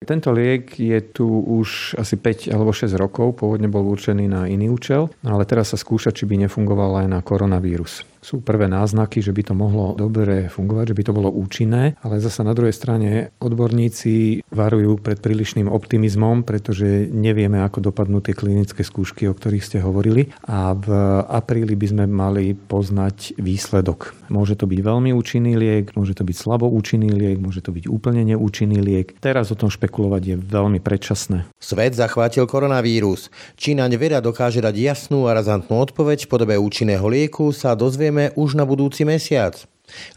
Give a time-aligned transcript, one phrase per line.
[0.00, 4.72] Tento liek je tu už asi 5 alebo 6 rokov, pôvodne bol určený na iný
[4.72, 8.08] účel, ale teraz sa skúša, či by nefungoval aj na koronavírus.
[8.20, 12.20] Sú prvé náznaky, že by to mohlo dobre fungovať, že by to bolo účinné, ale
[12.20, 18.84] zasa na druhej strane odborníci varujú pred prílišným optimizmom, pretože nevieme, ako dopadnú tie klinické
[18.84, 20.88] skúšky, o ktorých ste hovorili a v
[21.32, 24.12] apríli by sme mali poznať výsledok.
[24.28, 27.88] Môže to byť veľmi účinný liek, môže to byť slabo účinný liek, môže to byť
[27.88, 29.16] úplne neúčinný liek.
[29.24, 31.48] Teraz o tom špekulovať je veľmi predčasné.
[31.56, 33.32] Svet zachvátil koronavírus.
[33.56, 38.34] Čínaň veda dokáže dať jasnú a razantnú odpoveď v podobe účinného lieku sa dozvie dozvieme
[38.34, 39.54] už na budúci mesiac.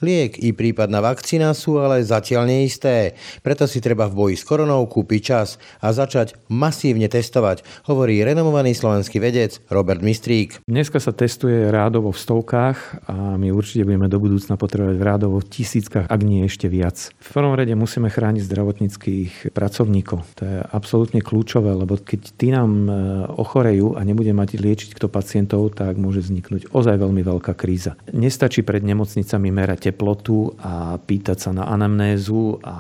[0.02, 4.86] Liek i prípadná vakcína sú ale zatiaľ neisté, preto si treba v boji s koronou
[4.88, 10.64] kúpiť čas a začať masívne testovať, hovorí renomovaný slovenský vedec Robert Mistrík.
[10.68, 15.50] Dneska sa testuje rádovo v stovkách a my určite budeme do budúcna potrebovať rádovo v
[15.50, 17.12] tisíckach, ak nie ešte viac.
[17.20, 20.24] V prvom rade musíme chrániť zdravotníckých pracovníkov.
[20.40, 22.92] To je absolútne kľúčové, lebo keď tí nám e,
[23.34, 27.96] ochorejú a nebude mať liečiť kto pacientov, tak môže vzniknúť ozaj veľmi veľká kríza.
[28.12, 32.76] Nestačí pred nemocnicami merať teplotu a pýtať sa na anamnézu a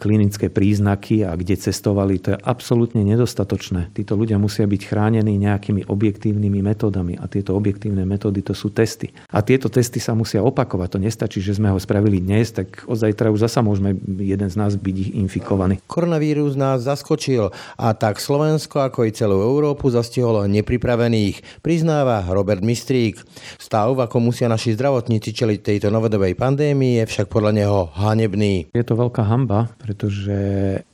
[0.00, 3.92] klinické príznaky a kde cestovali, to je absolútne nedostatočné.
[3.92, 9.12] Títo ľudia musia byť chránení nejakými objektívnymi metódami a tieto objektívne metódy to sú testy.
[9.28, 10.96] A tieto testy sa musia opakovať.
[10.96, 13.92] To nestačí, že sme ho spravili dnes, tak od zajtra už zasa môžeme
[14.24, 15.84] jeden z nás byť infikovaný.
[15.84, 23.18] Koronavírus nás zaskočil a tak Slovensko ako i celú Európu zastihol nepripravených, priznáva Robert Mistrík.
[23.58, 28.70] Stav, ako musia naši zdravotníci čeliť tejto novodobej covidovej pandémii je však podľa neho hanebný.
[28.70, 30.30] Je to veľká hamba, pretože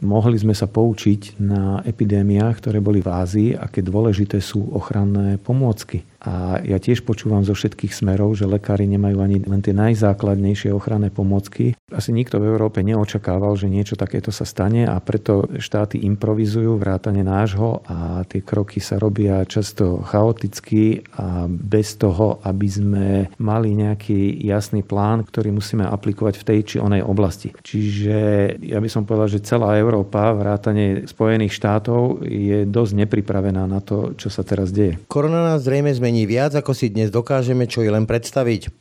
[0.00, 6.00] mohli sme sa poučiť na epidémiách, ktoré boli v Ázii, aké dôležité sú ochranné pomôcky.
[6.28, 11.08] A ja tiež počúvam zo všetkých smerov, že lekári nemajú ani len tie najzákladnejšie ochranné
[11.08, 11.72] pomocky.
[11.88, 17.24] Asi nikto v Európe neočakával, že niečo takéto sa stane a preto štáty improvizujú vrátane
[17.24, 23.06] nášho a tie kroky sa robia často chaoticky a bez toho, aby sme
[23.40, 27.56] mali nejaký jasný plán, ktorý musíme aplikovať v tej či onej oblasti.
[27.56, 28.18] Čiže
[28.60, 34.12] ja by som povedal, že celá Európa, vrátane Spojených štátov, je dosť nepripravená na to,
[34.18, 35.00] čo sa teraz deje.
[35.08, 38.72] Korona nás zrejme zmení viac, ako si dnes dokážeme čo i len predstaviť.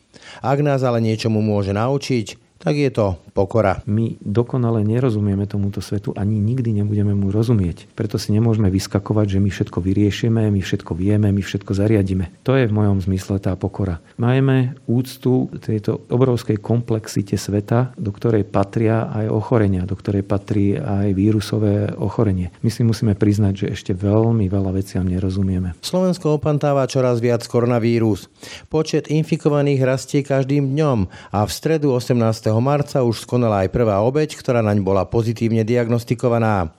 [0.41, 3.85] Ak nás ale niečomu môže naučiť, tak je to pokora.
[3.85, 7.94] My dokonale nerozumieme tomuto svetu, ani nikdy nebudeme mu rozumieť.
[7.94, 12.41] Preto si nemôžeme vyskakovať, že my všetko vyriešime, my všetko vieme, my všetko zariadíme.
[12.41, 14.01] To je v mojom zmysle tá pokora.
[14.17, 21.13] Majme úctu tejto obrovskej komplexite sveta, do ktorej patria aj ochorenia, do ktorej patrí aj
[21.13, 22.50] vírusové ochorenie.
[22.66, 25.78] My si musíme priznať, že ešte veľmi veľa veciam nerozumieme.
[25.85, 28.25] Slovensko opantáva čoraz viac koronavírus.
[28.67, 34.40] Počet infikovaných rastie každým dňom a v stredu 18 marca už skonala aj prvá obeď,
[34.40, 36.72] ktorá naň bola pozitívne diagnostikovaná.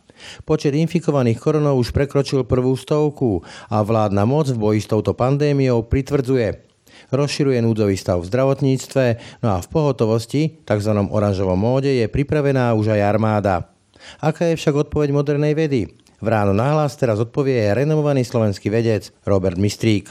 [0.42, 5.86] Počet infikovaných koronou už prekročil prvú stovku a vládna moc v boji s touto pandémiou
[5.86, 6.66] pritvrdzuje.
[7.14, 9.04] Rozširuje núdzový stav v zdravotníctve,
[9.46, 10.92] no a v pohotovosti, tzv.
[10.98, 13.70] oranžovom móde, je pripravená už aj armáda.
[14.18, 15.94] Aká je však odpoveď modernej vedy?
[16.18, 20.10] V ráno nahlas teraz odpovie renomovaný slovenský vedec Robert Mistrík.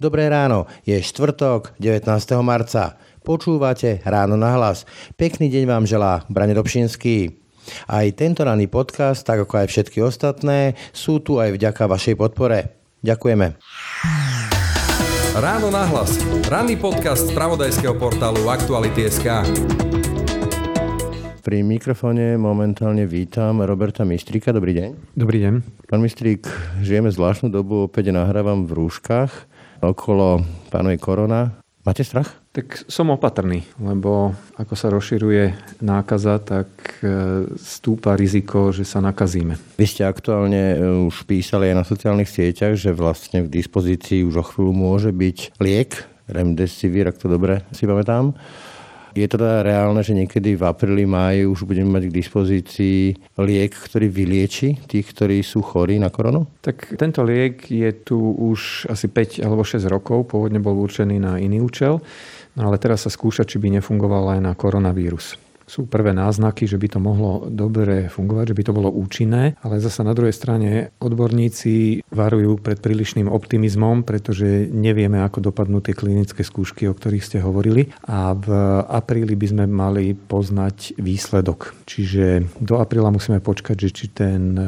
[0.00, 2.08] Dobré ráno, je štvrtok, 19.
[2.40, 2.96] marca.
[3.24, 4.84] Počúvate Ráno na hlas.
[5.16, 7.32] Pekný deň vám želá Brane Dobšinský.
[7.88, 12.76] Aj tento ranný podcast, tak ako aj všetky ostatné, sú tu aj vďaka vašej podpore.
[13.00, 13.56] Ďakujeme.
[15.40, 16.20] Ráno na hlas.
[16.52, 19.40] Ranný podcast z pravodajského portálu Aktuality.sk.
[21.40, 24.52] Pri mikrofóne momentálne vítam Roberta Mistrika.
[24.52, 25.16] Dobrý deň.
[25.16, 25.54] Dobrý deň.
[25.88, 26.44] Pán Mistrík,
[26.84, 29.32] žijeme zvláštnu dobu, opäť nahrávam v rúškach.
[29.80, 31.63] Okolo panuje korona.
[31.84, 32.32] Máte strach?
[32.56, 35.52] Tak som opatrný, lebo ako sa rozširuje
[35.84, 36.72] nákaza, tak
[37.04, 39.60] e, stúpa riziko, že sa nakazíme.
[39.76, 40.76] Vy ste aktuálne e,
[41.12, 45.60] už písali aj na sociálnych sieťach, že vlastne v dispozícii už o chvíľu môže byť
[45.60, 48.32] liek, remdesivir, ak to dobre si pamätám.
[49.14, 52.98] Je teda reálne, že niekedy v apríli, máji už budeme mať k dispozícii
[53.38, 56.50] liek, ktorý vylieči tých, ktorí sú chorí na koronu?
[56.66, 60.34] Tak tento liek je tu už asi 5 alebo 6 rokov.
[60.34, 62.02] Pôvodne bol určený na iný účel,
[62.58, 66.76] no ale teraz sa skúša, či by nefungoval aj na koronavírus sú prvé náznaky, že
[66.76, 70.92] by to mohlo dobre fungovať, že by to bolo účinné, ale zasa na druhej strane
[71.00, 77.38] odborníci varujú pred prílišným optimizmom, pretože nevieme, ako dopadnú tie klinické skúšky, o ktorých ste
[77.40, 78.48] hovorili a v
[78.86, 81.72] apríli by sme mali poznať výsledok.
[81.88, 84.64] Čiže do apríla musíme počkať, že či ten e,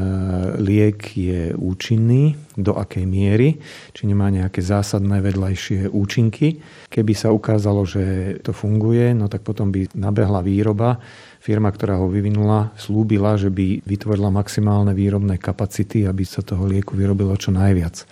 [0.60, 3.60] liek je účinný, do akej miery,
[3.92, 6.58] či nemá nejaké zásadné vedľajšie účinky.
[6.88, 10.98] Keby sa ukázalo, že to funguje, no tak potom by nabehla výroba.
[11.38, 16.96] Firma, ktorá ho vyvinula, slúbila, že by vytvorila maximálne výrobné kapacity, aby sa toho lieku
[16.96, 18.08] vyrobilo čo najviac.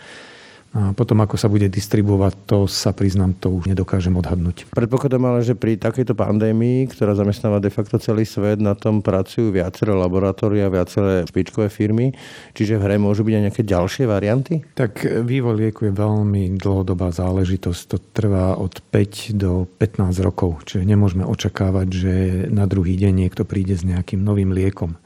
[0.75, 4.67] A potom, ako sa bude distribuovať, to sa priznám, to už nedokážem odhadnúť.
[4.75, 9.55] Predpokladám ale, že pri takejto pandémii, ktorá zamestnáva de facto celý svet, na tom pracujú
[9.55, 12.11] viaceré laboratória, viaceré špičkové firmy,
[12.59, 14.67] čiže v hre môžu byť aj nejaké ďalšie varianty?
[14.75, 17.81] Tak vývoj lieku je veľmi dlhodobá záležitosť.
[17.95, 22.15] To trvá od 5 do 15 rokov, čiže nemôžeme očakávať, že
[22.51, 24.99] na druhý deň niekto príde s nejakým novým liekom.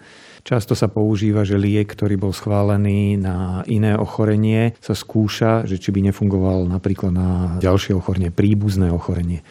[0.48, 5.92] Často sa používa, že liek, ktorý bol schválený na iné ochorenie, sa skúša, že či
[5.92, 9.44] by nefungoval napríklad na ďalšie ochorenie, príbuzné ochorenie.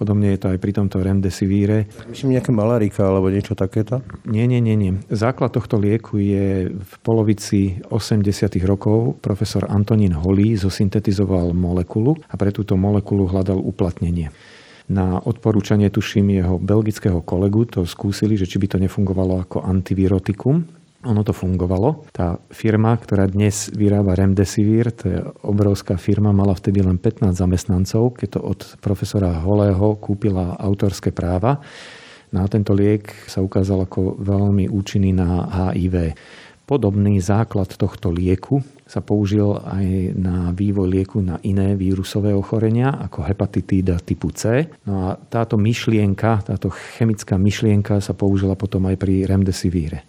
[0.00, 1.92] Podobne je to aj pri tomto remdesivíre.
[2.08, 4.00] Myslím nejaké malarika alebo niečo takéto?
[4.24, 4.96] Nie, nie, nie, nie.
[5.12, 8.24] Základ tohto lieku je v polovici 80.
[8.64, 14.32] rokov profesor Antonín Holý zosyntetizoval molekulu a pre túto molekulu hľadal uplatnenie
[14.90, 20.66] na odporúčanie, tuším, jeho belgického kolegu to skúsili, že či by to nefungovalo ako antivirotikum.
[21.00, 22.10] Ono to fungovalo.
[22.12, 28.20] Tá firma, ktorá dnes vyrába Remdesivir, to je obrovská firma, mala vtedy len 15 zamestnancov,
[28.20, 31.62] keď to od profesora Holého kúpila autorské práva.
[32.30, 36.14] Na no tento liek sa ukázal ako veľmi účinný na HIV.
[36.70, 43.26] Podobný základ tohto lieku sa použil aj na vývoj lieku na iné vírusové ochorenia, ako
[43.26, 44.70] hepatitída typu C.
[44.86, 50.06] No a táto myšlienka, táto chemická myšlienka sa použila potom aj pri remdesivíre.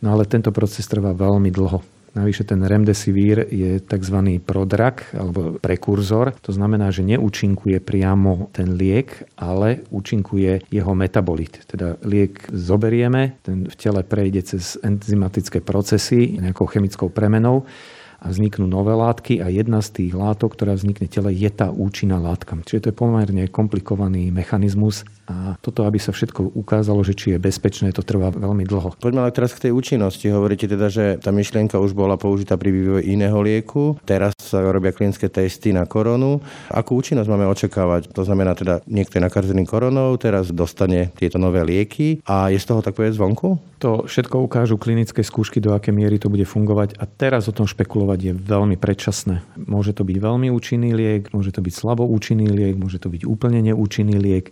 [0.00, 1.97] No ale tento proces trvá veľmi dlho.
[2.18, 4.18] Navyše ten remdesivír je tzv.
[4.42, 6.34] prodrak alebo prekurzor.
[6.42, 11.62] To znamená, že neúčinkuje priamo ten liek, ale účinkuje jeho metabolit.
[11.70, 17.70] Teda liek zoberieme, ten v tele prejde cez enzymatické procesy nejakou chemickou premenou
[18.18, 22.18] a vzniknú nové látky a jedna z tých látok, ktorá vznikne tele, je tá účinná
[22.18, 22.58] látka.
[22.58, 27.38] Čiže to je pomerne komplikovaný mechanizmus a toto, aby sa všetko ukázalo, že či je
[27.38, 28.96] bezpečné, to trvá veľmi dlho.
[28.96, 30.24] Poďme ale teraz k tej účinnosti.
[30.32, 34.00] Hovoríte teda, že tá myšlienka už bola použitá pri vývoji iného lieku.
[34.08, 36.40] Teraz sa robia klinické testy na koronu.
[36.72, 38.08] Akú účinnosť máme očakávať?
[38.16, 42.64] To znamená teda, niekto je nakazený koronou, teraz dostane tieto nové lieky a je z
[42.64, 43.60] toho tak povedať zvonku?
[43.84, 47.68] To všetko ukážu klinické skúšky, do aké miery to bude fungovať a teraz o tom
[47.68, 49.44] špekulovať je veľmi predčasné.
[49.54, 53.22] Môže to byť veľmi účinný liek, môže to byť slabo účinný liek, môže to byť
[53.28, 54.50] úplne neúčinný liek.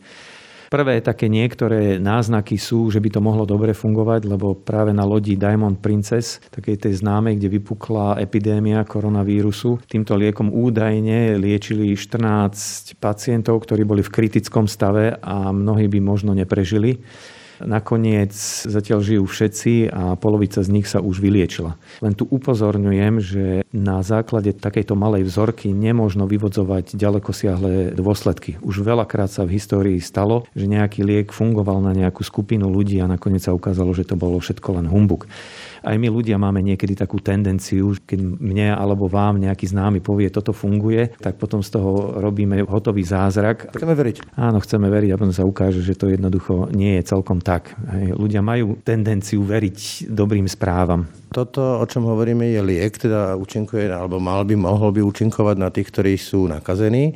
[0.67, 5.39] Prvé také niektoré náznaky sú, že by to mohlo dobre fungovať, lebo práve na lodi
[5.39, 13.63] Diamond Princess, takej tej známej, kde vypukla epidémia koronavírusu, týmto liekom údajne liečili 14 pacientov,
[13.63, 16.99] ktorí boli v kritickom stave a mnohí by možno neprežili.
[17.62, 18.32] Nakoniec
[18.67, 21.79] zatiaľ žijú všetci a polovica z nich sa už vyliečila.
[22.05, 28.61] Len tu upozorňujem, že na základe takejto malej vzorky nemôžno vyvodzovať ďaleko siahle dôsledky.
[28.61, 33.08] Už veľakrát sa v histórii stalo, že nejaký liek fungoval na nejakú skupinu ľudí a
[33.08, 35.25] nakoniec sa ukázalo, že to bolo všetko len humbuk.
[35.82, 40.52] Aj my ľudia máme niekedy takú tendenciu, keď mne alebo vám nejaký známy povie, toto
[40.55, 43.73] funguje, tak potom z toho robíme hotový zázrak.
[43.75, 44.37] Chceme veriť.
[44.38, 47.76] Áno, chceme veriť a potom sa ukáže, že to jednoducho nie je celkom tak.
[47.93, 51.08] Ľudia majú tendenciu veriť dobrým správam.
[51.26, 55.69] Toto, o čom hovoríme, je liek, teda účinkuje, alebo mal by, mohol by účinkovať na
[55.69, 57.12] tých, ktorí sú nakazení,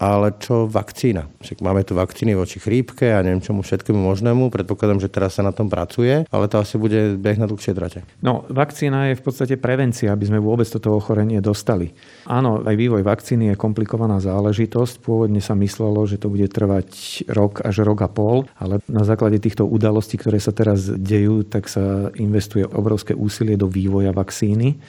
[0.00, 1.28] ale čo vakcína?
[1.44, 5.44] Však máme tu vakcíny voči chrípke a neviem čomu všetkému možnému, predpokladám, že teraz sa
[5.44, 8.08] na tom pracuje, ale to asi bude beh na dlhšie trate.
[8.24, 11.92] No, vakcína je v podstate prevencia, aby sme vôbec toto ochorenie dostali.
[12.24, 15.04] Áno, aj vývoj vakcíny je komplikovaná záležitosť.
[15.04, 16.88] Pôvodne sa myslelo, že to bude trvať
[17.28, 21.68] rok až rok a pol, ale na základe týchto udalostí, ktoré sa teraz dejú, tak
[21.68, 24.80] sa investuje obrovské úsilie do vývoja vakcíny.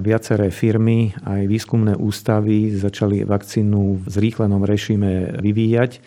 [0.00, 6.00] Viaceré firmy, aj výskumné ústavy začali vakcínu v zrýchlenom režime vyvíjať.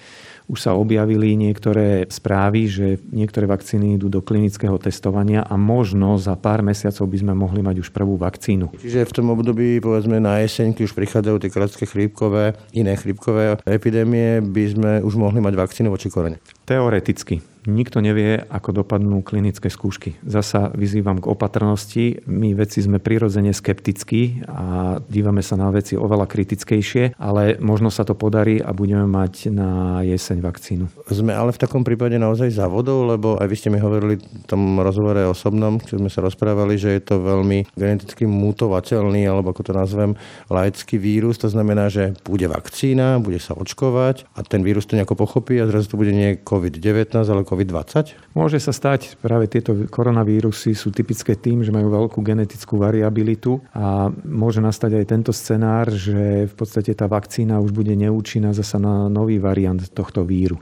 [0.50, 6.35] Už sa objavili niektoré správy, že niektoré vakcíny idú do klinického testovania a možno za
[6.35, 8.75] pár mesiacov by sme mohli mať už prvú vakcínu.
[8.75, 13.55] Čiže v tom období, povedzme na jeseň, keď už prichádzajú tie krátke chrípkové, iné chrípkové
[13.63, 16.43] epidémie, by sme už mohli mať vakcínu voči korene.
[16.63, 17.43] Teoreticky.
[17.63, 20.20] Nikto nevie, ako dopadnú klinické skúšky.
[20.27, 22.20] Zasa vyzývam k opatrnosti.
[22.27, 28.03] My veci sme prirodzene skeptickí a dívame sa na veci oveľa kritickejšie, ale možno sa
[28.03, 30.86] to podarí a budeme mať na jeseň vakcínu.
[31.08, 34.84] Sme ale v takom prípade naozaj závodov, lebo aj vy ste mi hovorili v tom
[34.84, 39.72] rozhovore osobnom, čo sme sa rozprávali, že je to veľmi geneticky mutovateľný, alebo ako to
[39.72, 40.20] nazvem,
[40.51, 41.39] laický vírus.
[41.39, 45.70] To znamená, že bude vakcína, bude sa očkovať a ten vírus to nejako pochopí a
[45.72, 48.38] zrazu to bude nie COVID-19, ale COVID-20?
[48.38, 54.13] Môže sa stať, práve tieto koronavírusy sú typické tým, že majú veľkú genetickú variabilitu a
[54.22, 59.10] môže nastať aj tento scenár, že v podstate tá vakcína už bude neúčinná zasa na
[59.10, 60.62] nový variant tohto víru.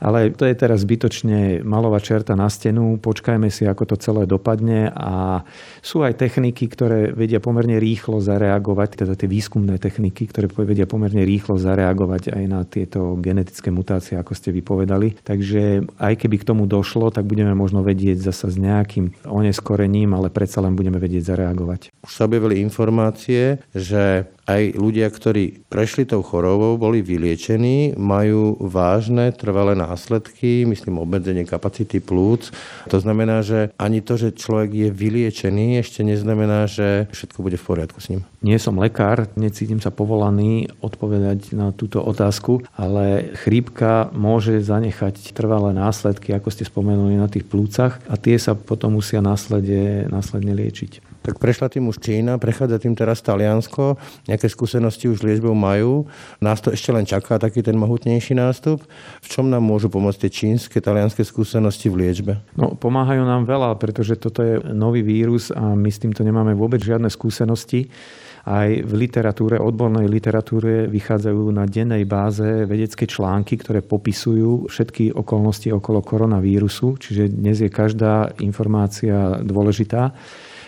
[0.00, 2.98] Ale to je teraz zbytočne malová čerta na stenu.
[2.98, 5.42] Počkajme si, ako to celé dopadne a
[5.84, 11.22] sú aj techniky, ktoré vedia pomerne rýchlo zareagovať, teda tie výskumné techniky, ktoré vedia pomerne
[11.22, 15.20] rýchlo zareagovať aj na tieto genetické mutácie, ako ste vypovedali.
[15.22, 20.30] Takže aj keby k tomu došlo, tak budeme možno vedieť zasa s nejakým oneskorením, ale
[20.30, 21.94] predsa len budeme vedieť zareagovať.
[22.04, 29.32] Už sa objavili informácie, že aj ľudia, ktorí prešli tou chorobou, boli vyliečení, majú vážne
[29.32, 32.52] trvalé následky, myslím obmedzenie kapacity plúc.
[32.92, 37.66] To znamená, že ani to, že človek je vyliečený, ešte neznamená, že všetko bude v
[37.66, 38.20] poriadku s ním.
[38.44, 45.72] Nie som lekár, necítim sa povolaný odpovedať na túto otázku, ale chrípka môže zanechať trvalé
[45.72, 51.13] následky, ako ste spomenuli, na tých plúcach a tie sa potom musia následne, následne liečiť
[51.24, 53.96] tak prešla tým už Čína, prechádza tým teraz Taliansko,
[54.28, 56.04] nejaké skúsenosti už liečbou majú,
[56.44, 58.84] nás to ešte len čaká taký ten mohutnejší nástup.
[59.24, 62.32] V čom nám môžu pomôcť tie čínske, talianské skúsenosti v liečbe?
[62.60, 66.84] No, pomáhajú nám veľa, pretože toto je nový vírus a my s týmto nemáme vôbec
[66.84, 67.88] žiadne skúsenosti
[68.44, 75.72] aj v literatúre, odbornej literatúre vychádzajú na dennej báze vedecké články, ktoré popisujú všetky okolnosti
[75.72, 80.12] okolo koronavírusu, čiže dnes je každá informácia dôležitá.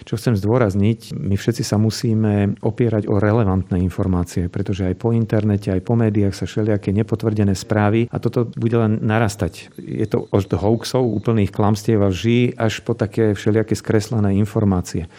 [0.06, 5.74] Čo chcem zdôrazniť, my všetci sa musíme opierať o relevantné informácie, pretože aj po internete,
[5.74, 9.74] aj po médiách sa všelijaké nepotvrdené správy a toto bude len narastať.
[9.74, 15.10] Je to od hoaxov, úplných klamstiev a lží až po také všelijaké skreslené informácie.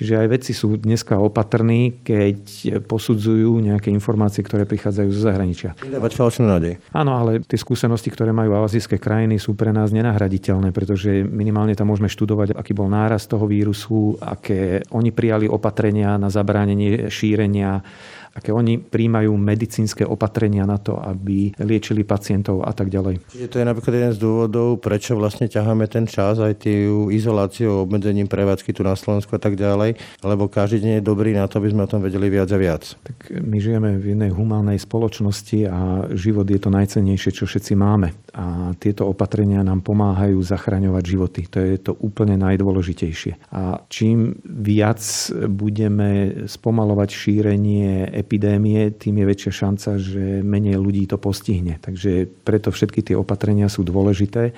[0.00, 2.40] Čiže aj vedci sú dneska opatrní, keď
[2.88, 5.76] posudzujú nejaké informácie, ktoré prichádzajú zo zahraničia.
[5.76, 6.80] Dávať falošnú nádej.
[6.96, 11.92] Áno, ale tie skúsenosti, ktoré majú azijské krajiny, sú pre nás nenahraditeľné, pretože minimálne tam
[11.92, 17.84] môžeme študovať, aký bol náraz toho vírusu, aké oni prijali opatrenia na zabránenie šírenia
[18.34, 23.20] aké oni príjmajú medicínske opatrenia na to, aby liečili pacientov a tak ďalej.
[23.30, 27.84] Čiže to je napríklad jeden z dôvodov, prečo vlastne ťaháme ten čas, aj tú izoláciu,
[27.84, 31.58] obmedzením prevádzky tu na Slovensku a tak ďalej, lebo každý deň je dobrý na to,
[31.58, 32.82] aby sme o tom vedeli viac a viac.
[33.02, 38.14] Tak my žijeme v jednej humánnej spoločnosti a život je to najcennejšie, čo všetci máme.
[38.34, 41.40] A tieto opatrenia nám pomáhajú zachraňovať životy.
[41.50, 43.50] To je to úplne najdôležitejšie.
[43.50, 45.02] A čím viac
[45.50, 51.78] budeme spomalovať šírenie epidémie, tým je väčšia šanca, že menej ľudí to postihne.
[51.82, 54.54] Takže preto všetky tie opatrenia sú dôležité.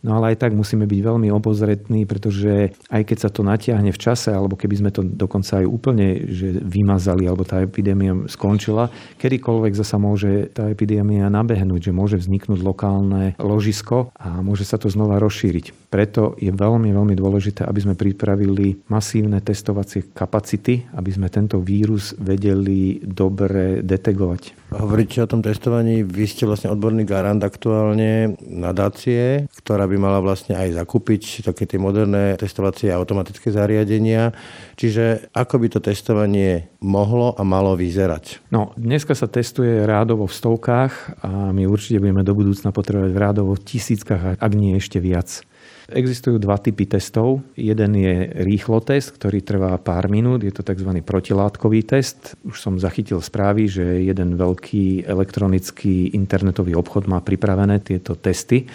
[0.00, 4.00] No ale aj tak musíme byť veľmi obozretní, pretože aj keď sa to natiahne v
[4.00, 8.88] čase, alebo keby sme to dokonca aj úplne že vymazali, alebo tá epidémia skončila,
[9.20, 14.88] kedykoľvek zasa môže tá epidémia nabehnúť, že môže vzniknúť lokálne ložisko a môže sa to
[14.88, 15.92] znova rozšíriť.
[15.92, 22.16] Preto je veľmi, veľmi dôležité, aby sme pripravili masívne testovacie kapacity, aby sme tento vírus
[22.16, 24.59] vedeli dobre detegovať.
[24.70, 30.54] Hovoríte o tom testovaní, vy ste vlastne odborný garant aktuálne nadácie, ktorá by mala vlastne
[30.54, 34.30] aj zakúpiť také tie moderné testovacie automatické zariadenia.
[34.78, 38.46] Čiže ako by to testovanie mohlo a malo vyzerať?
[38.54, 43.58] No, dneska sa testuje rádovo v stovkách a my určite budeme do budúcna potrebovať rádovo
[43.58, 45.42] v tisíckach, ak nie ešte viac.
[45.90, 47.42] Existujú dva typy testov.
[47.58, 50.46] Jeden je rýchlo test, ktorý trvá pár minút.
[50.46, 50.86] Je to tzv.
[51.02, 52.38] protilátkový test.
[52.46, 58.70] Už som zachytil správy, že jeden veľký elektronický internetový obchod má pripravené tieto testy.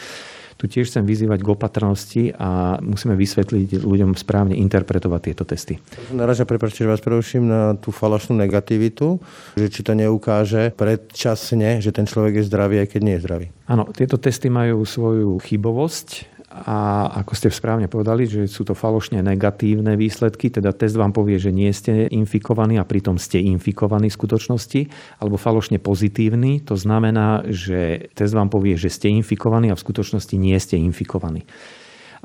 [0.56, 5.76] Tu tiež chcem vyzývať k opatrnosti a musíme vysvetliť ľuďom správne interpretovať tieto testy.
[6.16, 9.20] Naraža, prepáčte, že vás preruším na tú falošnú negativitu,
[9.60, 13.48] že či to neukáže predčasne, že ten človek je zdravý, aj keď nie je zdravý.
[13.68, 19.20] Áno, tieto testy majú svoju chybovosť a ako ste správne povedali, že sú to falošne
[19.20, 24.16] negatívne výsledky, teda test vám povie, že nie ste infikovaní a pritom ste infikovaní v
[24.16, 24.82] skutočnosti,
[25.20, 30.36] alebo falošne pozitívny, to znamená, že test vám povie, že ste infikovaní a v skutočnosti
[30.40, 31.44] nie ste infikovaní.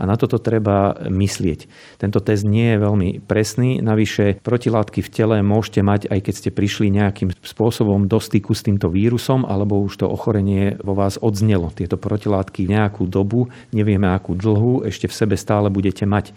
[0.00, 1.69] A na toto treba myslieť.
[2.00, 3.85] Tento test nie je veľmi presný.
[3.85, 8.64] Navyše protilátky v tele môžete mať, aj keď ste prišli nejakým spôsobom do styku s
[8.64, 11.69] týmto vírusom, alebo už to ochorenie vo vás odznelo.
[11.76, 16.33] Tieto protilátky nejakú dobu, nevieme akú dlhú, ešte v sebe stále budete mať.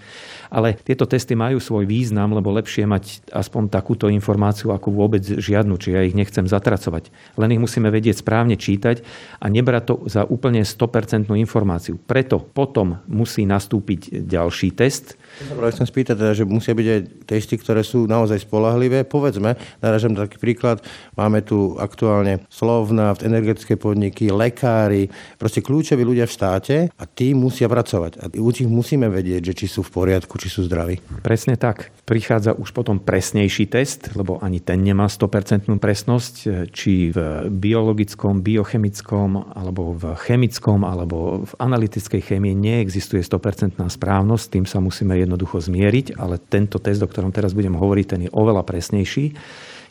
[0.54, 5.82] Ale tieto testy majú svoj význam, lebo lepšie mať aspoň takúto informáciu ako vôbec žiadnu,
[5.82, 7.10] či ja ich nechcem zatracovať.
[7.42, 9.02] Len ich musíme vedieť správne čítať
[9.42, 11.98] a nebrať to za úplne 100% informáciu.
[11.98, 17.56] Preto potom musí nastúpiť ďalší test, Práve chcem spýtať, teda, že musia byť aj testy,
[17.58, 19.02] ktoré sú naozaj spolahlivé.
[19.02, 20.86] Povedzme, naražam taký príklad,
[21.18, 25.10] máme tu aktuálne slovna, energetické podniky, lekári,
[25.42, 28.12] proste kľúčoví ľudia v štáte a tí musia pracovať.
[28.22, 31.02] A u nich musíme vedieť, že či sú v poriadku, či sú zdraví.
[31.26, 31.90] Presne tak.
[32.04, 39.56] Prichádza už potom presnejší test, lebo ani ten nemá 100% presnosť, či v biologickom, biochemickom,
[39.56, 46.20] alebo v chemickom, alebo v analytickej chémie neexistuje 100% správnosť, tým sa musíme jednoducho zmieriť,
[46.20, 49.26] ale tento test, o ktorom teraz budem hovoriť, ten je oveľa presnejší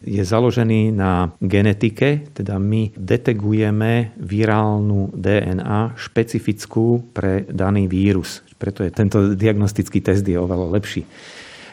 [0.02, 8.42] je založený na genetike, teda my detegujeme virálnu DNA špecifickú pre daný vírus.
[8.58, 11.06] Preto je tento diagnostický test je oveľa lepší.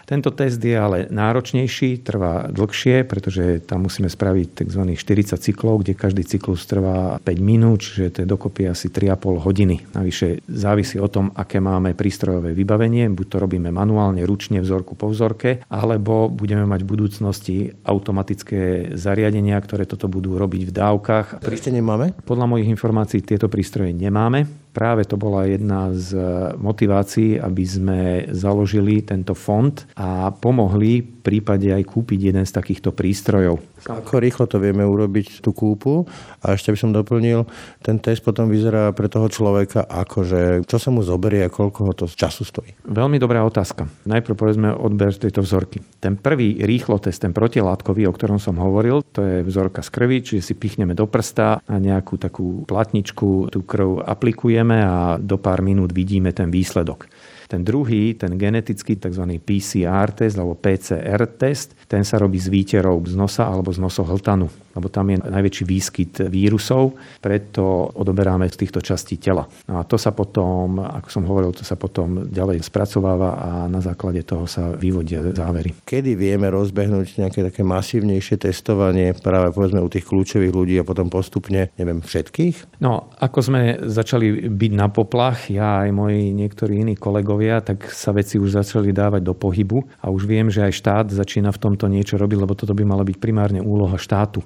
[0.10, 4.98] Tento test je ale náročnejší, trvá dlhšie, pretože tam musíme spraviť tzv.
[4.98, 9.94] 40 cyklov, kde každý cyklus trvá 5 minút, čiže to je dokopy asi 3,5 hodiny.
[9.94, 13.06] Navyše závisí o tom, aké máme prístrojové vybavenie.
[13.14, 19.62] Buď to robíme manuálne, ručne, vzorku po vzorke, alebo budeme mať v budúcnosti automatické zariadenia,
[19.62, 21.46] ktoré toto budú robiť v dávkach.
[21.46, 22.18] Prístroje nemáme?
[22.26, 24.59] Podľa mojich informácií tieto prístroje nemáme.
[24.70, 26.14] Práve to bola jedna z
[26.56, 28.00] motivácií, aby sme
[28.32, 33.60] založili tento fond a pomohli v prípade aj kúpiť jeden z takýchto prístrojov.
[33.86, 36.04] Ako rýchlo to vieme urobiť tú kúpu
[36.44, 37.48] a ešte by som doplnil,
[37.80, 41.80] ten test potom vyzerá pre toho človeka ako, že čo sa mu zoberie a koľko
[41.88, 42.72] ho to času stojí.
[42.88, 43.88] Veľmi dobrá otázka.
[44.04, 45.80] Najprv povedzme odber tejto vzorky.
[46.04, 50.18] Ten prvý rýchlo test, ten protilátkový, o ktorom som hovoril, to je vzorka z krvi,
[50.24, 55.66] čiže si pichneme do prsta a nejakú takú platničku tú krv aplikujeme a do pár
[55.66, 57.10] minút vidíme ten výsledok.
[57.50, 59.42] Ten druhý, ten genetický tzv.
[59.42, 64.69] PCR test alebo PCR test, ten sa robí z výterov z nosa alebo z nosohltanu
[64.76, 69.46] lebo tam je najväčší výskyt vírusov, preto odoberáme z týchto častí tela.
[69.68, 73.82] No a to sa potom, ako som hovoril, to sa potom ďalej spracováva a na
[73.82, 75.74] základe toho sa vyvodia závery.
[75.86, 81.12] Kedy vieme rozbehnúť nejaké také masívnejšie testovanie práve povedzme u tých kľúčových ľudí a potom
[81.12, 82.82] postupne, neviem, všetkých?
[82.82, 88.16] No, ako sme začali byť na poplach, ja aj moji niektorí iní kolegovia, tak sa
[88.16, 91.86] veci už začali dávať do pohybu a už viem, že aj štát začína v tomto
[91.92, 94.42] niečo robiť, lebo toto by mala byť primárne úloha štátu.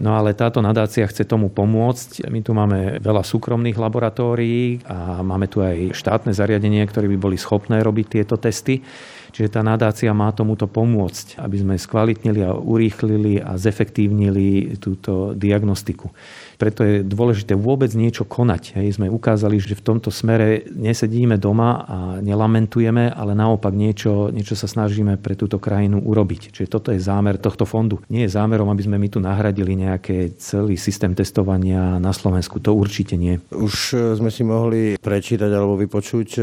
[0.00, 2.26] No ale táto nadácia chce tomu pomôcť.
[2.30, 7.36] My tu máme veľa súkromných laboratórií a máme tu aj štátne zariadenie, ktoré by boli
[7.38, 8.82] schopné robiť tieto testy.
[9.34, 16.06] Čiže tá nadácia má tomuto pomôcť, aby sme skvalitnili a urýchlili a zefektívnili túto diagnostiku.
[16.64, 18.80] Preto je dôležité vôbec niečo konať.
[18.80, 18.96] Hej.
[19.00, 24.64] Sme ukázali, že v tomto smere nesedíme doma a nelamentujeme, ale naopak niečo, niečo sa
[24.64, 26.56] snažíme pre túto krajinu urobiť.
[26.56, 28.00] Čiže toto je zámer tohto fondu.
[28.08, 32.60] Nie je zámerom, aby sme my tu nahradili nejaký celý systém testovania na Slovensku.
[32.64, 33.40] To určite nie.
[33.52, 36.42] Už e, sme si mohli prečítať alebo vypočuť e,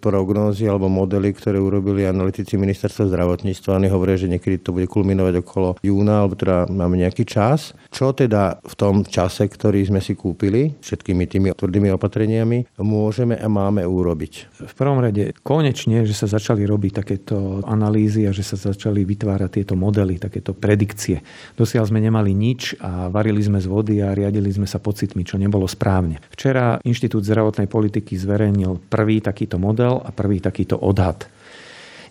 [0.00, 3.78] prognózy alebo modely, ktoré urobili analytici ministerstva zdravotníctva.
[3.78, 7.76] Oni hovoria, že niekedy to bude kulminovať okolo júna, alebo teda máme nejaký čas.
[7.92, 13.36] Čo teda v tom čase čase, ktorý sme si kúpili, všetkými tými tvrdými opatreniami, môžeme
[13.36, 14.64] a máme urobiť?
[14.64, 19.50] V prvom rade konečne, že sa začali robiť takéto analýzy a že sa začali vytvárať
[19.60, 21.20] tieto modely, takéto predikcie.
[21.52, 25.36] Dosiaľ sme nemali nič a varili sme z vody a riadili sme sa pocitmi, čo
[25.36, 26.24] nebolo správne.
[26.32, 31.28] Včera Inštitút zdravotnej politiky zverejnil prvý takýto model a prvý takýto odhad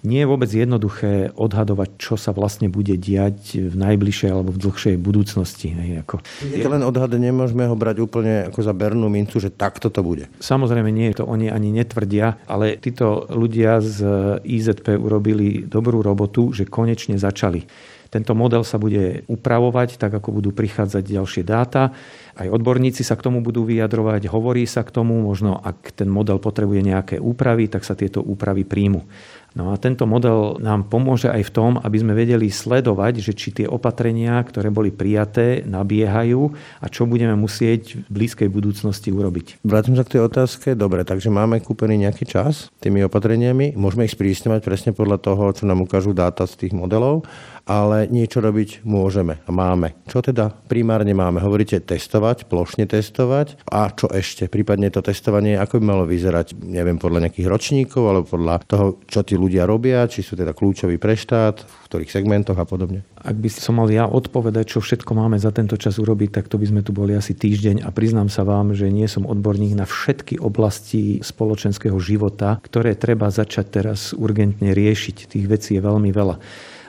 [0.02, 4.96] nie je vôbec jednoduché odhadovať, čo sa vlastne bude diať v najbližšej alebo v dlhšej
[4.98, 5.74] budúcnosti.
[5.74, 6.16] Hej, ako.
[6.42, 10.02] Je to len odhad, nemôžeme ho brať úplne ako za bernú mincu, že takto to
[10.02, 10.26] bude.
[10.42, 13.98] Samozrejme nie, to oni ani netvrdia, ale títo ľudia z
[14.42, 17.66] IZP urobili dobrú robotu, že konečne začali.
[18.12, 21.96] Tento model sa bude upravovať tak, ako budú prichádzať ďalšie dáta.
[22.36, 26.36] Aj odborníci sa k tomu budú vyjadrovať, hovorí sa k tomu, možno ak ten model
[26.36, 29.08] potrebuje nejaké úpravy, tak sa tieto úpravy príjmu.
[29.52, 33.52] No a tento model nám pomôže aj v tom, aby sme vedeli sledovať, že či
[33.52, 39.60] tie opatrenia, ktoré boli prijaté, nabiehajú a čo budeme musieť v blízkej budúcnosti urobiť.
[39.68, 40.72] Vrátim sa k tej otázke.
[40.72, 43.76] Dobre, takže máme kúpený nejaký čas tými opatreniami.
[43.76, 47.28] Môžeme ich sprísňovať presne podľa toho, čo nám ukážu dáta z tých modelov
[47.66, 49.94] ale niečo robiť môžeme a máme.
[50.10, 51.42] Čo teda primárne máme?
[51.42, 54.50] Hovoríte testovať, plošne testovať a čo ešte?
[54.52, 59.22] Prípadne to testovanie, ako by malo vyzerať, neviem, podľa nejakých ročníkov alebo podľa toho, čo
[59.22, 63.06] tí ľudia robia, či sú teda kľúčoví pre štát, v ktorých segmentoch a podobne.
[63.22, 66.58] Ak by som mal ja odpovedať, čo všetko máme za tento čas urobiť, tak to
[66.58, 69.86] by sme tu boli asi týždeň a priznám sa vám, že nie som odborník na
[69.86, 75.38] všetky oblasti spoločenského života, ktoré treba začať teraz urgentne riešiť.
[75.38, 76.36] Tých vecí je veľmi veľa.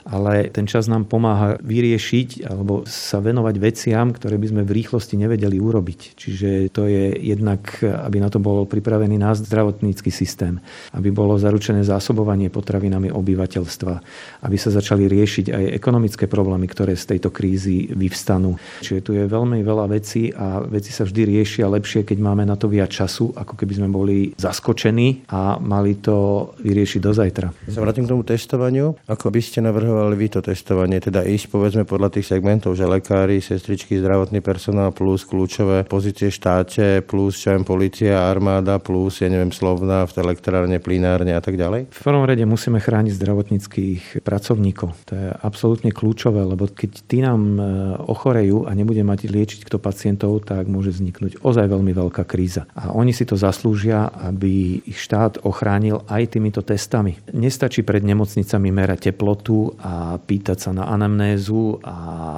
[0.04, 5.14] Ale ten čas nám pomáha vyriešiť alebo sa venovať veciam, ktoré by sme v rýchlosti
[5.14, 6.18] nevedeli urobiť.
[6.18, 10.58] Čiže to je jednak, aby na to bol pripravený náš zdravotnícky systém,
[10.90, 13.94] aby bolo zaručené zásobovanie potravinami obyvateľstva,
[14.42, 18.58] aby sa začali riešiť aj ekonomické problémy, ktoré z tejto krízy vyvstanú.
[18.82, 22.58] Čiže tu je veľmi veľa vecí a veci sa vždy riešia lepšie, keď máme na
[22.58, 27.48] to viac času, ako keby sme boli zaskočení a mali to vyriešiť do zajtra.
[27.70, 28.98] Sa vrátim k tomu testovaniu.
[29.06, 30.98] Ako by ste navrhovali vy to testovanie?
[30.98, 37.04] Teda ísť povedzme podľa tých segmentov, že lekári, sestričky, zdravotný personál plus kľúčové pozície štáte
[37.04, 41.90] plus čo viem, policia, armáda plus, ja neviem, slovná v elektrárne, plinárne a tak ďalej?
[41.90, 44.94] V prvom rade musíme chrániť zdravotníckých pracovníkov.
[45.10, 47.62] To je absolútne kľúčové, lebo keď tí nám e,
[48.06, 52.70] ochorejú a nebude mať liečiť kto pacientov, tak môže vzniknúť ozaj veľmi veľká kríza.
[52.78, 57.18] A oni si to zaslúžia, aby ich štát ochránil aj týmito testami.
[57.34, 61.96] Nestačí pred nemocnicami merať teplotu a pýtať sa na anamnézu a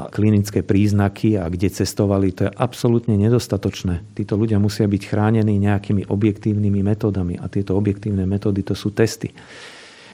[0.08, 2.32] klinické príznaky a kde cestovali.
[2.40, 4.16] To je absolútne nedostatočné.
[4.16, 9.28] Títo ľudia musia byť chránení nejakými objektívnymi metódami a tieto objektívne metódy to sú testy.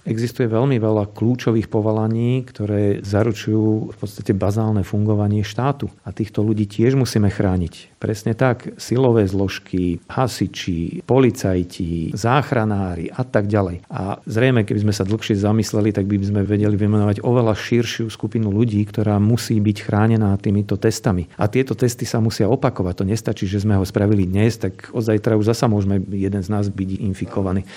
[0.09, 5.93] Existuje veľmi veľa kľúčových povolaní, ktoré zaručujú v podstate bazálne fungovanie štátu.
[6.03, 8.01] A týchto ľudí tiež musíme chrániť.
[8.01, 13.85] Presne tak, silové zložky, hasiči, policajti, záchranári a tak ďalej.
[13.93, 18.49] A zrejme, keby sme sa dlhšie zamysleli, tak by sme vedeli vymenovať oveľa širšiu skupinu
[18.49, 21.29] ľudí, ktorá musí byť chránená týmito testami.
[21.37, 23.05] A tieto testy sa musia opakovať.
[23.05, 26.49] To nestačí, že sme ho spravili dnes, tak od zajtra už zasa môžeme jeden z
[26.49, 27.69] nás byť infikovaný.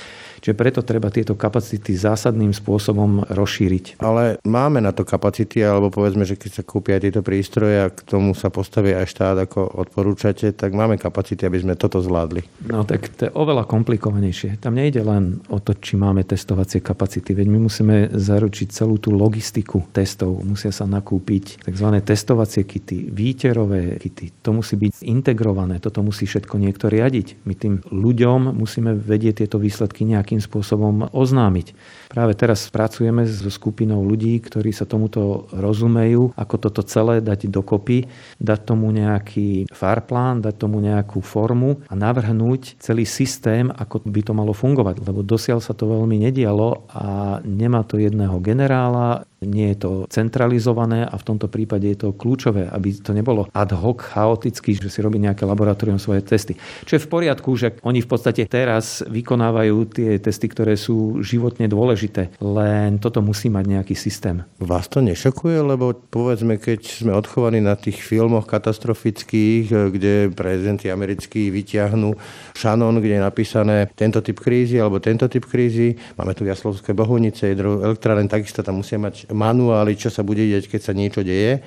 [0.44, 4.04] Čiže preto treba tieto kapacity zásadným spôsobom rozšíriť.
[4.04, 8.04] Ale máme na to kapacity, alebo povedzme, že keď sa kúpia tieto prístroje a k
[8.04, 12.44] tomu sa postaví aj štát, ako odporúčate, tak máme kapacity, aby sme toto zvládli.
[12.68, 14.60] No tak to je oveľa komplikovanejšie.
[14.60, 19.16] Tam nejde len o to, či máme testovacie kapacity, veď my musíme zaručiť celú tú
[19.16, 20.44] logistiku testov.
[20.44, 21.88] Musia sa nakúpiť tzv.
[22.04, 24.44] testovacie kity, výterové kity.
[24.44, 27.48] To musí byť integrované, toto musí všetko niekto riadiť.
[27.48, 31.78] My tým ľuďom musíme vedieť tieto výsledky nejakým nejakým spôsobom oznámiť.
[32.14, 38.06] Práve teraz pracujeme so skupinou ľudí, ktorí sa tomuto rozumejú, ako toto celé dať dokopy,
[38.38, 44.38] dať tomu nejaký farplán, dať tomu nejakú formu a navrhnúť celý systém, ako by to
[44.38, 45.02] malo fungovať.
[45.02, 51.04] Lebo dosiaľ sa to veľmi nedialo a nemá to jedného generála, nie je to centralizované
[51.04, 55.04] a v tomto prípade je to kľúčové, aby to nebolo ad hoc, chaoticky, že si
[55.04, 56.56] robí nejaké laboratórium svoje testy.
[56.88, 61.68] Čo je v poriadku, že oni v podstate teraz vykonávajú tie testy, ktoré sú životne
[61.68, 62.03] dôležité,
[62.42, 64.42] len toto musí mať nejaký systém.
[64.58, 71.54] Vás to nešokuje, lebo povedzme, keď sme odchovaní na tých filmoch katastrofických, kde prezidenti americkí
[71.54, 72.16] vyťahnú
[72.58, 77.54] šanon, kde je napísané tento typ krízy alebo tento typ krízy, máme tu Jaslovské bohunice,
[77.54, 81.62] elektráren, takisto tam musia mať manuály, čo sa bude deť, keď sa niečo deje.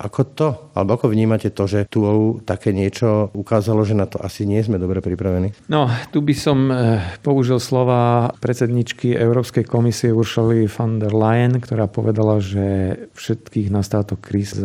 [0.00, 2.00] Ako to, alebo ako vnímate to, že tu
[2.48, 5.52] také niečo ukázalo, že na to asi nie sme dobre pripravení?
[5.68, 11.84] No, tu by som eh, použil slova predsedničky Európskej komisie Uršali von der Leyen, ktorá
[11.84, 14.64] povedala, že všetkých nás táto kríz eh,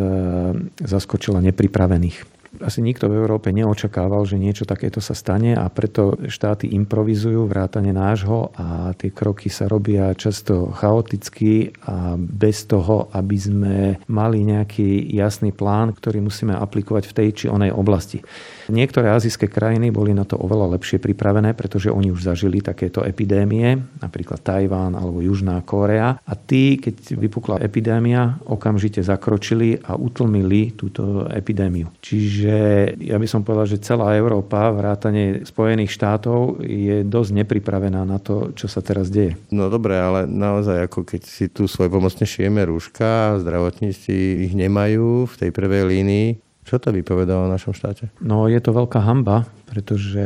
[0.79, 6.71] zaskočila nepripravených asi nikto v Európe neočakával, že niečo takéto sa stane a preto štáty
[6.75, 13.77] improvizujú vrátane nášho a tie kroky sa robia často chaoticky a bez toho, aby sme
[14.11, 18.21] mali nejaký jasný plán, ktorý musíme aplikovať v tej či onej oblasti.
[18.69, 23.77] Niektoré azijské krajiny boli na to oveľa lepšie pripravené, pretože oni už zažili takéto epidémie,
[24.01, 26.17] napríklad Tajván alebo Južná Kórea.
[26.25, 31.93] A tí, keď vypukla epidémia, okamžite zakročili a utlmili túto epidémiu.
[32.01, 32.44] Čiže
[32.99, 38.51] ja by som povedal, že celá Európa, vrátane Spojených štátov, je dosť nepripravená na to,
[38.53, 39.37] čo sa teraz deje.
[39.49, 45.29] No dobre, ale naozaj, ako keď si tu svoj pomocne šijeme rúška, zdravotníci ich nemajú
[45.29, 46.27] v tej prvej línii,
[46.65, 48.09] čo to vypovedalo o našom štáte?
[48.25, 50.25] No je to veľká hamba, pretože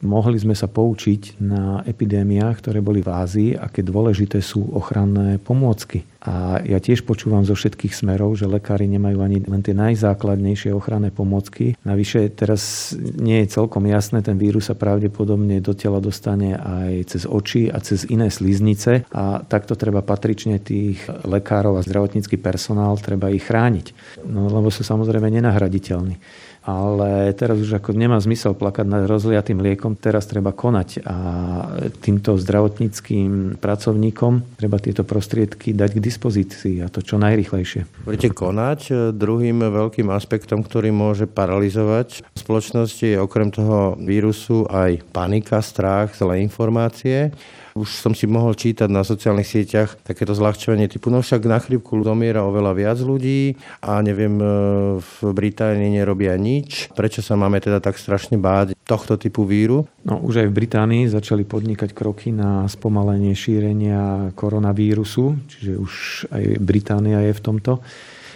[0.00, 6.08] mohli sme sa poučiť na epidémiách, ktoré boli v Ázii, aké dôležité sú ochranné pomôcky.
[6.24, 11.12] A ja tiež počúvam zo všetkých smerov, že lekári nemajú ani len tie najzákladnejšie ochranné
[11.12, 11.76] pomôcky.
[11.84, 17.22] Navyše teraz nie je celkom jasné, ten vírus sa pravdepodobne do tela dostane aj cez
[17.28, 23.28] oči a cez iné sliznice a takto treba patrične tých lekárov a zdravotnícky personál treba
[23.28, 24.16] ich chrániť.
[24.24, 26.16] No, lebo sú samozrejme nenahraditeľní
[26.64, 31.16] ale teraz už ako nemá zmysel plakať nad rozliatým liekom, teraz treba konať a
[32.00, 36.13] týmto zdravotníckým pracovníkom treba tieto prostriedky dať k dispozícii
[36.84, 38.06] a to čo najrychlejšie.
[38.06, 39.12] Budete konať.
[39.16, 46.44] Druhým veľkým aspektom, ktorý môže paralizovať spoločnosti je okrem toho vírusu aj panika, strach, zlé
[46.44, 47.32] informácie.
[47.74, 51.98] Už som si mohol čítať na sociálnych sieťach takéto zľahčovanie typu, no však na chrípku
[52.06, 54.46] zomiera oveľa viac ľudí a neviem, e,
[55.02, 56.94] v Británii nerobia nič.
[56.94, 59.90] Prečo sa máme teda tak strašne báť tohto typu víru?
[60.06, 65.92] No, už aj v Británii začali podnikať kroky na spomalenie šírenia koronavírusu, čiže už
[66.30, 67.82] aj Británia je v tomto.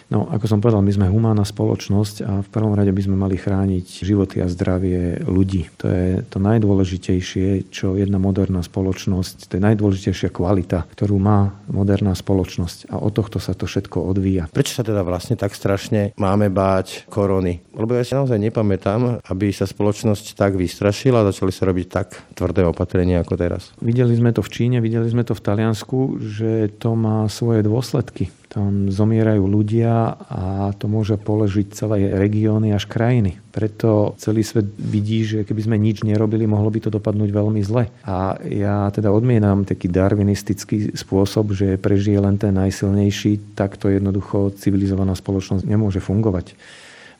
[0.09, 3.37] No, ako som povedal, my sme humánna spoločnosť a v prvom rade by sme mali
[3.37, 5.69] chrániť životy a zdravie ľudí.
[5.85, 12.17] To je to najdôležitejšie, čo jedna moderná spoločnosť, to je najdôležitejšia kvalita, ktorú má moderná
[12.17, 14.49] spoločnosť a od tohto sa to všetko odvíja.
[14.49, 17.61] Prečo sa teda vlastne tak strašne máme báť korony?
[17.77, 22.17] Lebo ja si naozaj nepamätám, aby sa spoločnosť tak vystrašila a začali sa robiť tak
[22.33, 23.77] tvrdé opatrenia ako teraz.
[23.85, 28.33] Videli sme to v Číne, videli sme to v Taliansku, že to má svoje dôsledky.
[28.49, 33.37] Tam zomierajú ľudia a to môže položiť celé regióny až krajiny.
[33.53, 37.93] Preto celý svet vidí, že keby sme nič nerobili, mohlo by to dopadnúť veľmi zle.
[38.09, 45.13] A ja teda odmienam taký darwinistický spôsob, že prežije len ten najsilnejší, takto jednoducho civilizovaná
[45.13, 46.57] spoločnosť nemôže fungovať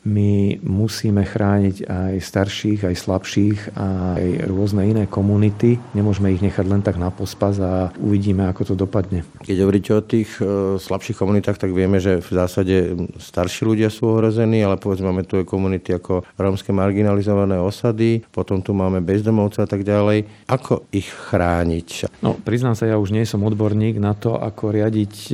[0.07, 5.75] my musíme chrániť aj starších, aj slabších, aj rôzne iné komunity.
[5.91, 9.27] Nemôžeme ich nechať len tak na pospas a uvidíme, ako to dopadne.
[9.43, 14.15] Keď hovoríte o tých e, slabších komunitách, tak vieme, že v zásade starší ľudia sú
[14.15, 19.59] ohrození, ale povedzme máme tu aj komunity ako rómske marginalizované osady, potom tu máme bezdomovce
[19.59, 20.23] a tak ďalej.
[20.47, 22.07] Ako ich chrániť?
[22.23, 25.33] No, priznám sa, ja už nie som odborník na to, ako riadiť e,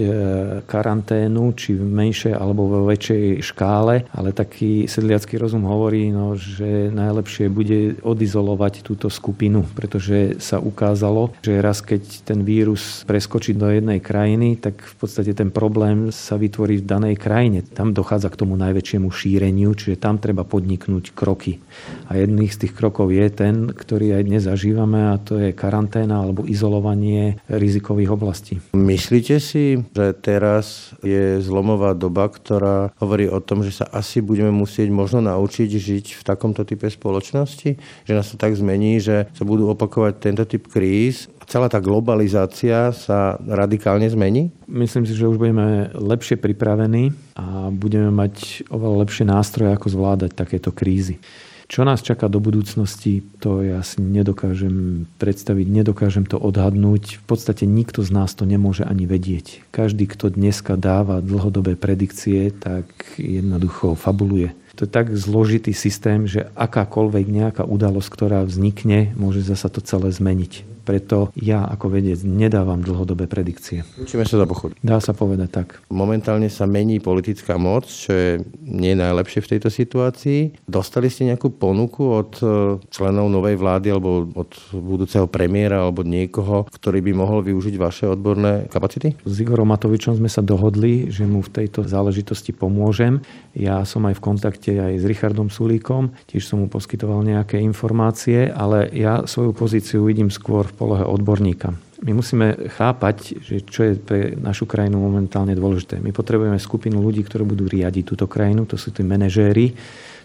[0.65, 6.39] karanténu, či v menšej alebo vo väčšej škále, ale tak taký sedliacký rozum hovorí, no,
[6.39, 13.51] že najlepšie bude odizolovať túto skupinu, pretože sa ukázalo, že raz keď ten vírus preskočí
[13.51, 17.67] do jednej krajiny, tak v podstate ten problém sa vytvorí v danej krajine.
[17.67, 21.59] Tam dochádza k tomu najväčšiemu šíreniu, čiže tam treba podniknúť kroky.
[22.07, 26.23] A jedný z tých krokov je ten, ktorý aj dnes zažívame a to je karanténa
[26.23, 28.63] alebo izolovanie rizikových oblastí.
[28.71, 34.44] Myslíte si, že teraz je zlomová doba, ktorá hovorí o tom, že sa asi budeme
[34.45, 39.25] budeme musieť možno naučiť žiť v takomto type spoločnosti, že nás to tak zmení, že
[39.33, 44.49] sa budú opakovať tento typ kríz celá tá globalizácia sa radikálne zmení?
[44.65, 50.31] Myslím si, že už budeme lepšie pripravení a budeme mať oveľa lepšie nástroje, ako zvládať
[50.33, 51.21] takéto krízy.
[51.65, 57.17] Čo nás čaká do budúcnosti, to ja si nedokážem predstaviť, nedokážem to odhadnúť.
[57.21, 59.65] V podstate nikto z nás to nemôže ani vedieť.
[59.73, 62.85] Každý, kto dneska dáva dlhodobé predikcie, tak
[63.17, 64.53] jednoducho fabuluje.
[64.77, 70.11] To je tak zložitý systém, že akákoľvek nejaká udalosť, ktorá vznikne, môže zasa to celé
[70.11, 70.74] zmeniť.
[70.85, 73.81] Preto ja ako vedec nedávam dlhodobé predikcie.
[73.97, 74.77] Učíme sa za pochod.
[74.85, 75.67] Dá sa povedať tak.
[75.89, 80.69] Momentálne sa mení politická moc, čo je nie najlepšie v tejto situácii.
[80.69, 82.45] Dostali ste nejakú ponuku od e,
[82.93, 88.69] členov novej vlády alebo od budúceho premiéra alebo niekoho, ktorý by mohol využiť vaše odborné
[88.69, 89.17] kapacity?
[89.25, 93.25] S Igorom Matovičom sme sa dohodli, že mu v tejto záležitosti pomôžem.
[93.57, 98.51] Ja som aj v kontakte aj s Richardom Sulíkom, tiež som mu poskytoval nejaké informácie,
[98.51, 101.71] ale ja svoju pozíciu vidím skôr v polohe odborníka.
[102.03, 106.03] My musíme chápať, že čo je pre našu krajinu momentálne dôležité.
[106.03, 109.71] My potrebujeme skupinu ľudí, ktorí budú riadiť túto krajinu, to sú tí manažéri,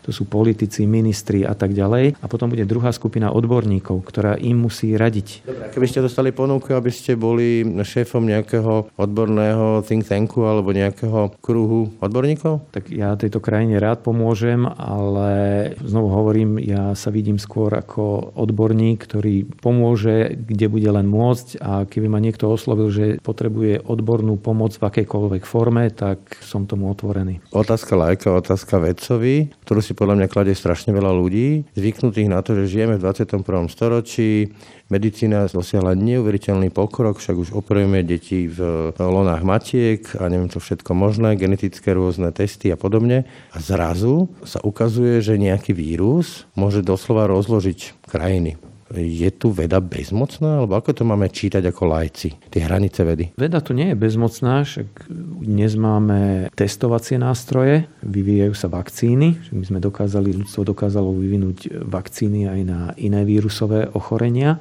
[0.03, 2.21] to sú politici, ministri a tak ďalej.
[2.21, 5.45] A potom bude druhá skupina odborníkov, ktorá im musí radiť.
[5.45, 11.35] Dobre, keby ste dostali ponuku, aby ste boli šéfom nejakého odborného think tanku alebo nejakého
[11.43, 12.71] kruhu odborníkov?
[12.71, 15.31] Tak ja tejto krajine rád pomôžem, ale
[15.83, 21.85] znovu hovorím, ja sa vidím skôr ako odborník, ktorý pomôže, kde bude len môcť a
[21.85, 27.43] keby ma niekto oslovil, že potrebuje odbornú pomoc v akejkoľvek forme, tak som tomu otvorený.
[27.51, 32.39] Otázka lajka, otázka vedcovi, ktorú si si podľa mňa kladie strašne veľa ľudí, zvyknutých na
[32.47, 33.43] to, že žijeme v 21.
[33.67, 34.55] storočí,
[34.87, 40.95] medicína dosiahla neuveriteľný pokrok, však už operujeme deti v lonách matiek a neviem čo všetko
[40.95, 43.27] možné, genetické rôzne testy a podobne.
[43.51, 50.63] A zrazu sa ukazuje, že nejaký vírus môže doslova rozložiť krajiny je tu veda bezmocná,
[50.63, 53.25] alebo ako to máme čítať ako lajci, tie hranice vedy?
[53.39, 55.07] Veda tu nie je bezmocná, však
[55.47, 62.61] dnes máme testovacie nástroje, vyvíjajú sa vakcíny, my sme dokázali, ľudstvo dokázalo vyvinúť vakcíny aj
[62.67, 64.59] na iné vírusové ochorenia.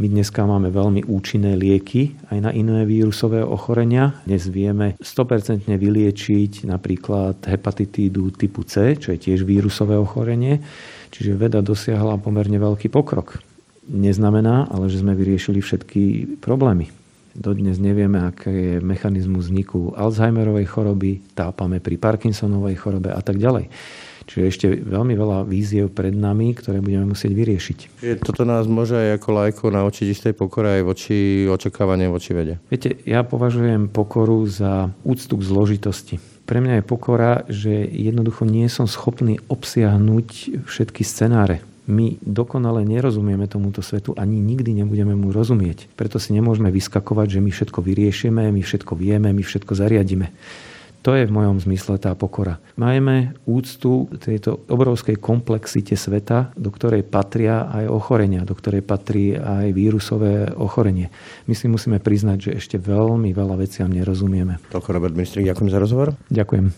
[0.00, 4.16] My dneska máme veľmi účinné lieky aj na iné vírusové ochorenia.
[4.24, 10.64] Dnes vieme 100% vyliečiť napríklad hepatitídu typu C, čo je tiež vírusové ochorenie.
[11.12, 13.38] Čiže veda dosiahla pomerne veľký pokrok.
[13.84, 16.02] Neznamená, ale že sme vyriešili všetky
[16.40, 16.88] problémy.
[17.32, 23.72] Dodnes nevieme, aký je mechanizmus vzniku Alzheimerovej choroby, tápame pri Parkinsonovej chorobe a tak ďalej.
[24.22, 27.78] Čiže ešte veľmi veľa víziev pred nami, ktoré budeme musieť vyriešiť.
[28.00, 32.62] Čiže toto nás môže aj ako lajko naučiť istej pokore aj voči očakávanie voči vede.
[32.70, 36.16] Viete, ja považujem pokoru za úctu k zložitosti.
[36.42, 43.50] Pre mňa je pokora, že jednoducho nie som schopný obsiahnuť všetky scenáre my dokonale nerozumieme
[43.50, 45.90] tomuto svetu, ani nikdy nebudeme mu rozumieť.
[45.98, 50.30] Preto si nemôžeme vyskakovať, že my všetko vyriešime, my všetko vieme, my všetko zariadíme.
[51.02, 52.62] To je v mojom zmysle tá pokora.
[52.78, 59.74] Majme úctu tejto obrovskej komplexite sveta, do ktorej patria aj ochorenia, do ktorej patrí aj
[59.74, 61.10] vírusové ochorenie.
[61.50, 64.62] My si musíme priznať, že ešte veľmi veľa veciam nerozumieme.
[64.70, 66.14] Toľko Robert Ministrik, ďakujem za rozhovor.
[66.30, 66.70] Ďakujem.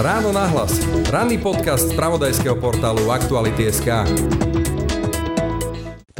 [0.00, 0.80] Ráno nahlas.
[1.12, 4.49] Ranný podcast z pravodajského portálu Aktuality.sk.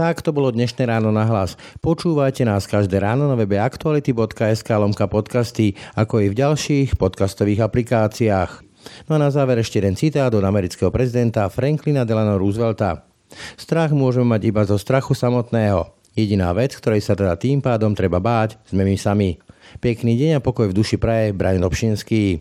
[0.00, 1.60] Tak to bolo dnešné ráno na hlas.
[1.84, 8.64] Počúvajte nás každé ráno na webe aktuality.sk lomka podcasty, ako i v ďalších podcastových aplikáciách.
[9.12, 13.04] No a na záver ešte jeden citát od amerického prezidenta Franklina Delano Roosevelta.
[13.60, 15.92] Strach môžeme mať iba zo strachu samotného.
[16.16, 19.36] Jediná vec, ktorej sa teda tým pádom treba báť, sme my sami.
[19.84, 22.40] Pekný deň a pokoj v duši praje, Brian Dobšinský.